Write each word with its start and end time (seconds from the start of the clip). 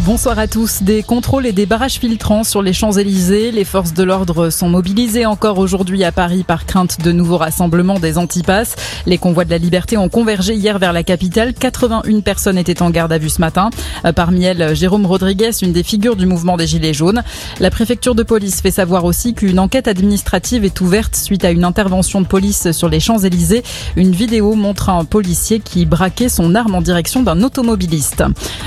Bonsoir 0.00 0.38
à 0.38 0.48
tous. 0.48 0.82
Des 0.82 1.02
contrôles 1.02 1.44
et 1.44 1.52
des 1.52 1.66
barrages 1.66 1.98
filtrants 1.98 2.44
sur 2.44 2.62
les 2.62 2.72
Champs-Élysées. 2.72 3.52
Les 3.52 3.64
forces 3.64 3.92
de 3.92 4.02
l'ordre 4.02 4.48
sont 4.48 4.70
mobilisées 4.70 5.26
encore 5.26 5.58
aujourd'hui 5.58 6.02
à 6.02 6.12
Paris 6.12 6.44
par 6.44 6.64
crainte 6.64 7.02
de 7.02 7.12
nouveaux 7.12 7.36
rassemblements 7.36 7.98
des 7.98 8.16
antipasses. 8.16 8.74
Les 9.04 9.18
convois 9.18 9.44
de 9.44 9.50
la 9.50 9.58
liberté 9.58 9.98
ont 9.98 10.08
convergé 10.08 10.54
hier 10.54 10.78
vers 10.78 10.94
la 10.94 11.02
capitale. 11.02 11.52
81 11.52 12.20
personnes 12.20 12.56
étaient 12.56 12.80
en 12.80 12.88
garde 12.88 13.12
à 13.12 13.18
vue 13.18 13.28
ce 13.28 13.42
matin. 13.42 13.68
Parmi 14.16 14.44
elles, 14.44 14.74
Jérôme 14.74 15.04
Rodriguez, 15.04 15.50
une 15.60 15.72
des 15.72 15.82
figures 15.82 16.16
du 16.16 16.24
mouvement 16.24 16.56
des 16.56 16.66
Gilets 16.66 16.94
jaunes. 16.94 17.22
La 17.60 17.68
préfecture 17.68 18.14
de 18.14 18.22
police 18.22 18.62
fait 18.62 18.70
savoir 18.70 19.04
aussi 19.04 19.34
qu'une 19.34 19.58
enquête 19.58 19.88
administrative 19.88 20.64
est 20.64 20.80
ouverte 20.80 21.16
suite 21.16 21.44
à 21.44 21.50
une 21.50 21.64
intervention 21.64 22.22
de 22.22 22.26
police 22.26 22.72
sur 22.72 22.88
les 22.88 22.98
Champs-Élysées. 22.98 23.62
Une 23.96 24.12
vidéo 24.12 24.54
montre 24.54 24.88
un 24.88 25.04
policier 25.04 25.60
qui 25.60 25.84
braquait 25.84 26.30
son 26.30 26.54
arme 26.54 26.76
en 26.76 26.80
direction 26.80 27.22
d'un 27.22 27.42
automobiliste. 27.42 28.24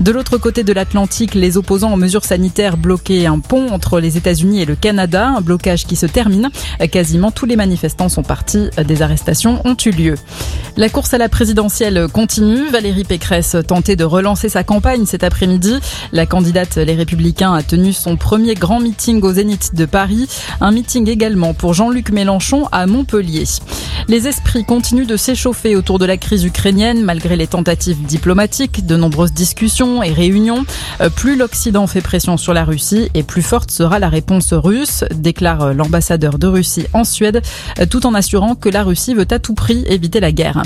De 0.00 0.12
l'autre 0.12 0.36
côté 0.36 0.62
de 0.62 0.74
l'Atlantique, 0.74 1.05
les 1.34 1.56
opposants 1.56 1.92
aux 1.92 1.96
mesures 1.96 2.24
sanitaires 2.24 2.76
bloquaient 2.76 3.26
un 3.26 3.38
pont 3.38 3.70
entre 3.70 4.00
les 4.00 4.16
États-Unis 4.16 4.62
et 4.62 4.64
le 4.64 4.76
Canada, 4.76 5.28
un 5.28 5.40
blocage 5.40 5.86
qui 5.86 5.96
se 5.96 6.06
termine. 6.06 6.50
Quasiment 6.90 7.30
tous 7.30 7.46
les 7.46 7.56
manifestants 7.56 8.08
sont 8.08 8.22
partis, 8.22 8.68
des 8.84 9.02
arrestations 9.02 9.60
ont 9.64 9.76
eu 9.84 9.90
lieu. 9.90 10.14
La 10.78 10.90
course 10.90 11.14
à 11.14 11.18
la 11.18 11.30
présidentielle 11.30 12.06
continue. 12.12 12.68
Valérie 12.68 13.04
Pécresse 13.04 13.56
tentait 13.66 13.96
de 13.96 14.04
relancer 14.04 14.50
sa 14.50 14.62
campagne 14.62 15.06
cet 15.06 15.24
après-midi. 15.24 15.72
La 16.12 16.26
candidate 16.26 16.76
Les 16.76 16.94
Républicains 16.94 17.54
a 17.54 17.62
tenu 17.62 17.94
son 17.94 18.18
premier 18.18 18.52
grand 18.52 18.78
meeting 18.78 19.22
au 19.22 19.32
Zénith 19.32 19.74
de 19.74 19.86
Paris. 19.86 20.28
Un 20.60 20.72
meeting 20.72 21.08
également 21.08 21.54
pour 21.54 21.72
Jean-Luc 21.72 22.10
Mélenchon 22.10 22.68
à 22.72 22.86
Montpellier. 22.86 23.44
Les 24.08 24.28
esprits 24.28 24.66
continuent 24.66 25.06
de 25.06 25.16
s'échauffer 25.16 25.76
autour 25.76 25.98
de 25.98 26.04
la 26.04 26.18
crise 26.18 26.44
ukrainienne 26.44 27.02
malgré 27.02 27.36
les 27.36 27.46
tentatives 27.46 28.04
diplomatiques, 28.04 28.84
de 28.84 28.96
nombreuses 28.96 29.32
discussions 29.32 30.02
et 30.02 30.12
réunions. 30.12 30.66
Euh, 31.00 31.08
plus 31.08 31.36
l'Occident 31.36 31.86
fait 31.86 32.02
pression 32.02 32.36
sur 32.36 32.52
la 32.52 32.64
Russie 32.64 33.08
et 33.14 33.22
plus 33.22 33.42
forte 33.42 33.70
sera 33.70 33.98
la 33.98 34.10
réponse 34.10 34.52
russe, 34.52 35.04
déclare 35.14 35.72
l'ambassadeur 35.72 36.38
de 36.38 36.46
Russie 36.46 36.84
en 36.92 37.04
Suède, 37.04 37.40
euh, 37.80 37.86
tout 37.86 38.06
en 38.06 38.12
assurant 38.12 38.54
que 38.54 38.68
la 38.68 38.82
Russie 38.82 39.14
veut 39.14 39.26
à 39.30 39.38
tout 39.38 39.54
prix 39.54 39.82
éviter 39.88 40.20
la 40.20 40.32
guerre. 40.32 40.65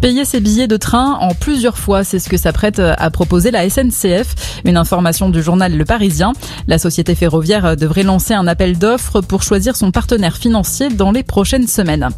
Payer 0.00 0.24
ses 0.24 0.40
billets 0.40 0.66
de 0.66 0.78
train 0.78 1.18
en 1.20 1.34
plusieurs 1.34 1.76
fois, 1.76 2.04
c'est 2.04 2.18
ce 2.18 2.30
que 2.30 2.38
s'apprête 2.38 2.78
à 2.80 3.10
proposer 3.10 3.50
la 3.50 3.68
SNCF. 3.68 4.62
Une 4.64 4.78
information 4.78 5.28
du 5.28 5.42
journal 5.42 5.76
Le 5.76 5.84
Parisien. 5.84 6.32
La 6.66 6.78
société 6.78 7.14
ferroviaire 7.14 7.76
devrait 7.76 8.02
lancer 8.02 8.32
un 8.32 8.46
appel 8.46 8.78
d'offres 8.78 9.20
pour 9.20 9.42
choisir 9.42 9.76
son 9.76 9.90
partenaire 9.90 10.38
financier 10.38 10.88
dans 10.88 11.10
les 11.10 11.22
prochaines 11.22 11.66
semaines. 11.66 12.08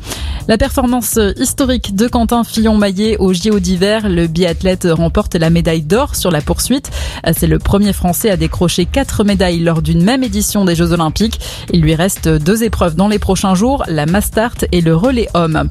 La 0.46 0.58
performance 0.58 1.18
historique 1.36 1.96
de 1.96 2.06
Quentin 2.06 2.44
Fillon-Maillet 2.44 3.16
au 3.18 3.32
JO 3.32 3.58
d'hiver, 3.58 4.08
le 4.08 4.28
biathlète 4.28 4.86
remporte 4.90 5.34
la 5.34 5.50
médaille 5.50 5.82
d'or 5.82 6.14
sur 6.14 6.30
la 6.30 6.40
poursuite. 6.40 6.90
C'est 7.36 7.46
le 7.48 7.58
premier 7.58 7.92
Français 7.92 8.30
à 8.30 8.36
décrocher 8.36 8.86
quatre 8.86 9.24
médailles 9.24 9.60
lors 9.60 9.82
d'une 9.82 10.04
même 10.04 10.22
édition 10.22 10.64
des 10.64 10.76
Jeux 10.76 10.92
Olympiques. 10.92 11.40
Il 11.72 11.80
lui 11.80 11.96
reste 11.96 12.28
deux 12.28 12.62
épreuves 12.62 12.94
dans 12.94 13.08
les 13.08 13.18
prochains 13.18 13.54
jours, 13.56 13.82
la 13.88 14.06
Mastart 14.06 14.56
et 14.70 14.80
le 14.80 14.94
relais 14.94 15.28
homme. 15.34 15.68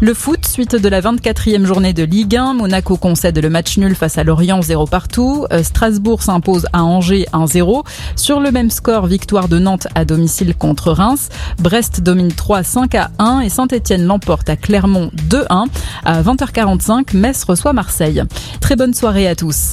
Le 0.00 0.12
foot, 0.12 0.44
suite 0.44 0.76
de 0.76 0.88
la 0.88 1.00
24e 1.00 1.53
journée 1.62 1.92
de 1.92 2.02
Ligue 2.02 2.34
1, 2.34 2.54
Monaco 2.54 2.96
concède 2.96 3.38
le 3.38 3.48
match 3.48 3.78
nul 3.78 3.94
face 3.94 4.18
à 4.18 4.24
Lorient 4.24 4.60
0 4.60 4.86
partout, 4.86 5.46
euh, 5.52 5.62
Strasbourg 5.62 6.20
s'impose 6.20 6.66
à 6.72 6.82
Angers 6.82 7.26
1-0. 7.32 7.84
Sur 8.16 8.40
le 8.40 8.50
même 8.50 8.70
score, 8.70 9.06
victoire 9.06 9.46
de 9.46 9.60
Nantes 9.60 9.86
à 9.94 10.04
domicile 10.04 10.56
contre 10.56 10.90
Reims, 10.90 11.28
Brest 11.60 12.00
domine 12.00 12.32
3 12.32 12.64
5 12.64 12.94
à 12.96 13.10
1 13.20 13.40
et 13.40 13.48
Saint-Etienne 13.48 14.04
l'emporte 14.04 14.48
à 14.50 14.56
Clermont 14.56 15.12
2-1. 15.30 15.66
À 16.04 16.22
20h45, 16.22 17.16
Metz 17.16 17.44
reçoit 17.44 17.72
Marseille. 17.72 18.24
Très 18.60 18.74
bonne 18.74 18.92
soirée 18.92 19.28
à 19.28 19.36
tous. 19.36 19.62